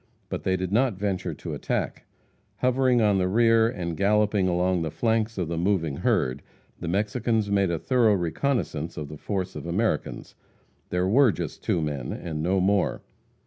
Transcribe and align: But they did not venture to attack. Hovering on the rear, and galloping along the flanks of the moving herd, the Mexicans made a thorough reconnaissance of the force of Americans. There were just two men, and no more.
But 0.29 0.41
they 0.41 0.57
did 0.57 0.71
not 0.71 0.95
venture 0.97 1.35
to 1.35 1.53
attack. 1.53 2.07
Hovering 2.55 3.03
on 3.03 3.19
the 3.19 3.27
rear, 3.27 3.67
and 3.69 3.95
galloping 3.95 4.47
along 4.47 4.81
the 4.81 4.89
flanks 4.89 5.37
of 5.37 5.47
the 5.47 5.59
moving 5.59 5.97
herd, 5.97 6.41
the 6.79 6.87
Mexicans 6.87 7.51
made 7.51 7.69
a 7.69 7.77
thorough 7.77 8.15
reconnaissance 8.15 8.97
of 8.97 9.09
the 9.09 9.17
force 9.17 9.55
of 9.55 9.67
Americans. 9.67 10.33
There 10.89 11.07
were 11.07 11.31
just 11.31 11.63
two 11.63 11.83
men, 11.83 12.11
and 12.11 12.41
no 12.41 12.59
more. 12.59 13.03